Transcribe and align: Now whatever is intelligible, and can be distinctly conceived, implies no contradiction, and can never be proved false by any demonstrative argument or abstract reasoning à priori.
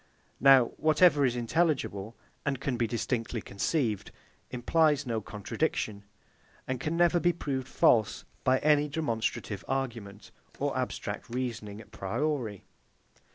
Now 0.39 0.63
whatever 0.77 1.25
is 1.25 1.35
intelligible, 1.35 2.15
and 2.43 2.59
can 2.59 2.75
be 2.75 2.87
distinctly 2.87 3.39
conceived, 3.39 4.09
implies 4.49 5.05
no 5.05 5.21
contradiction, 5.21 6.05
and 6.67 6.79
can 6.79 6.97
never 6.97 7.19
be 7.19 7.31
proved 7.33 7.67
false 7.67 8.25
by 8.43 8.57
any 8.61 8.87
demonstrative 8.89 9.63
argument 9.67 10.31
or 10.57 10.75
abstract 10.75 11.29
reasoning 11.29 11.77
à 11.81 11.91
priori. 11.91 12.63